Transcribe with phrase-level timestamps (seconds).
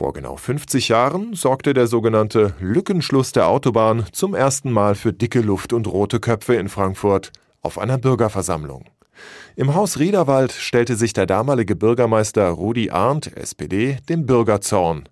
[0.00, 5.42] Vor genau 50 Jahren sorgte der sogenannte Lückenschluss der Autobahn zum ersten Mal für dicke
[5.42, 8.86] Luft und rote Köpfe in Frankfurt auf einer Bürgerversammlung.
[9.56, 15.08] Im Haus Riederwald stellte sich der damalige Bürgermeister Rudi Arndt, SPD, dem Bürgerzorn.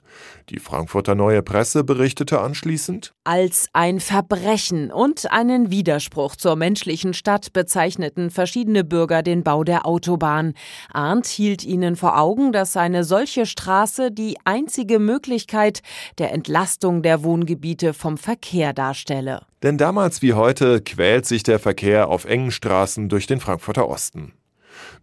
[0.49, 7.53] Die Frankfurter Neue Presse berichtete anschließend, als ein Verbrechen und einen Widerspruch zur menschlichen Stadt
[7.53, 10.55] bezeichneten verschiedene Bürger den Bau der Autobahn.
[10.91, 15.83] Arndt hielt ihnen vor Augen, dass eine solche Straße die einzige Möglichkeit
[16.17, 19.48] der Entlastung der Wohngebiete vom Verkehr darstelle.
[19.63, 24.33] Denn damals wie heute quält sich der Verkehr auf engen Straßen durch den Frankfurter Osten.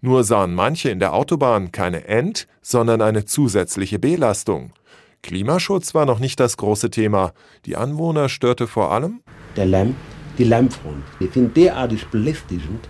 [0.01, 4.71] Nur sahen manche in der Autobahn keine End, sondern eine zusätzliche Belastung.
[5.23, 7.33] Klimaschutz war noch nicht das große Thema.
[7.65, 9.21] Die Anwohner störte vor allem
[9.55, 9.95] der Lärm,
[10.37, 11.03] die Lärmfront.
[11.19, 12.87] Die sind derartig belästigend,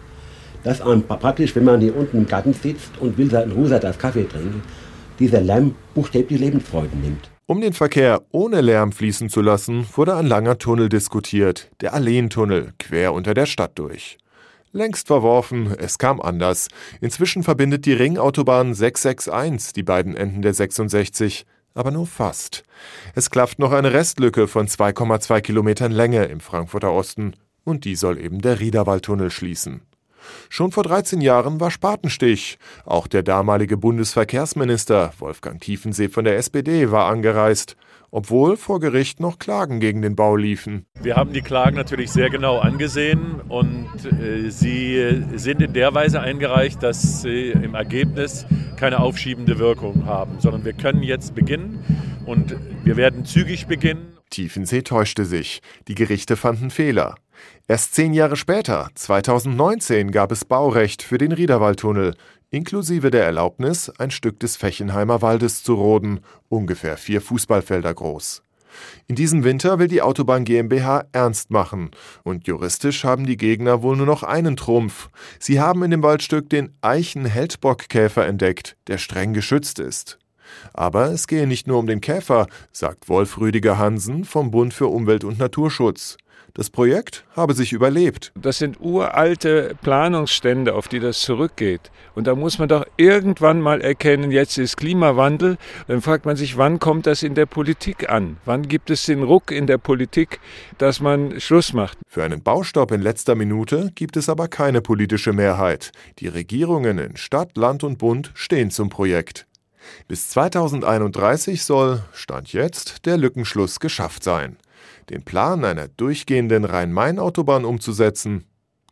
[0.63, 3.97] dass einem praktisch, wenn man hier unten im Garten sitzt und will in Ruhe das
[3.97, 4.61] Kaffee trinken,
[5.19, 7.29] dieser Lärm buchstäblich Lebensfreude nimmt.
[7.47, 12.73] Um den Verkehr ohne Lärm fließen zu lassen, wurde ein langer Tunnel diskutiert, der Alleentunnel,
[12.79, 14.17] quer unter der Stadt durch.
[14.71, 16.67] Längst verworfen, es kam anders.
[17.01, 22.63] Inzwischen verbindet die Ringautobahn 661 die beiden Enden der 66, aber nur fast.
[23.13, 28.19] Es klafft noch eine Restlücke von 2,2 Kilometern Länge im Frankfurter Osten und die soll
[28.19, 29.81] eben der Riederwaldtunnel schließen.
[30.49, 32.57] Schon vor 13 Jahren war Spatenstich.
[32.85, 37.75] Auch der damalige Bundesverkehrsminister Wolfgang Tiefensee von der SPD war angereist,
[38.11, 40.85] obwohl vor Gericht noch Klagen gegen den Bau liefen.
[41.01, 46.21] Wir haben die Klagen natürlich sehr genau angesehen und äh, sie sind in der Weise
[46.21, 48.45] eingereicht, dass sie im Ergebnis
[48.77, 51.83] keine aufschiebende Wirkung haben, sondern wir können jetzt beginnen
[52.25, 54.17] und wir werden zügig beginnen.
[54.29, 55.61] Tiefensee täuschte sich.
[55.87, 57.15] Die Gerichte fanden Fehler.
[57.67, 62.15] Erst zehn Jahre später, 2019, gab es Baurecht für den Riederwaldtunnel,
[62.51, 68.43] inklusive der Erlaubnis, ein Stück des Fechenheimer Waldes zu roden, ungefähr vier Fußballfelder groß.
[69.07, 71.91] In diesem Winter will die Autobahn GmbH ernst machen.
[72.23, 75.09] Und juristisch haben die Gegner wohl nur noch einen Trumpf.
[75.39, 80.19] Sie haben in dem Waldstück den Eichen-Heldbock-Käfer entdeckt, der streng geschützt ist.
[80.73, 84.87] Aber es gehe nicht nur um den Käfer, sagt Wolf Rüdiger Hansen vom Bund für
[84.87, 86.17] Umwelt und Naturschutz.
[86.55, 88.31] Das Projekt habe sich überlebt.
[88.41, 91.91] Das sind uralte Planungsstände, auf die das zurückgeht.
[92.15, 95.57] Und da muss man doch irgendwann mal erkennen, jetzt ist Klimawandel.
[95.87, 98.37] Dann fragt man sich, wann kommt das in der Politik an?
[98.45, 100.39] Wann gibt es den Ruck in der Politik,
[100.77, 101.97] dass man Schluss macht?
[102.07, 105.91] Für einen Baustopp in letzter Minute gibt es aber keine politische Mehrheit.
[106.19, 109.45] Die Regierungen in Stadt, Land und Bund stehen zum Projekt.
[110.07, 114.57] Bis 2031 soll, Stand jetzt, der Lückenschluss geschafft sein.
[115.09, 118.45] Den Plan einer durchgehenden Rhein-Main-Autobahn umzusetzen,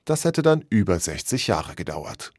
[0.06, 2.34] das hätte dann über 60 Jahre gedauert.